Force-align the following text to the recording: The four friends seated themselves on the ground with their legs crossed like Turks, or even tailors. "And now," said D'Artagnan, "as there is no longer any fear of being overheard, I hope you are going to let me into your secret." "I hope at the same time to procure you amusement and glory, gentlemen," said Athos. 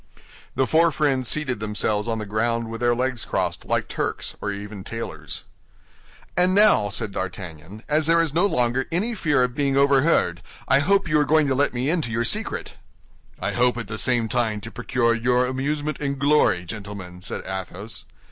The 0.55 0.65
four 0.65 0.91
friends 0.91 1.27
seated 1.29 1.59
themselves 1.59 2.07
on 2.07 2.17
the 2.17 2.25
ground 2.25 2.71
with 2.71 2.81
their 2.81 2.95
legs 2.95 3.23
crossed 3.23 3.65
like 3.65 3.87
Turks, 3.87 4.35
or 4.41 4.51
even 4.51 4.83
tailors. 4.83 5.43
"And 6.35 6.55
now," 6.55 6.89
said 6.89 7.11
D'Artagnan, 7.11 7.83
"as 7.87 8.07
there 8.07 8.19
is 8.19 8.33
no 8.33 8.47
longer 8.47 8.87
any 8.91 9.13
fear 9.13 9.43
of 9.43 9.53
being 9.53 9.77
overheard, 9.77 10.41
I 10.67 10.79
hope 10.79 11.07
you 11.07 11.19
are 11.19 11.23
going 11.23 11.45
to 11.45 11.53
let 11.53 11.71
me 11.71 11.87
into 11.91 12.09
your 12.09 12.23
secret." 12.23 12.77
"I 13.39 13.51
hope 13.51 13.77
at 13.77 13.87
the 13.87 13.99
same 13.99 14.27
time 14.27 14.59
to 14.61 14.71
procure 14.71 15.13
you 15.13 15.37
amusement 15.41 15.99
and 15.99 16.17
glory, 16.17 16.65
gentlemen," 16.65 17.21
said 17.21 17.43
Athos. 17.45 18.05